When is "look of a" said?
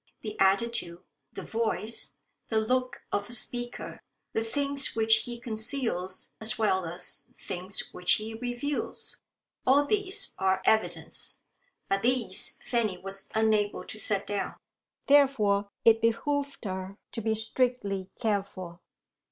2.59-3.33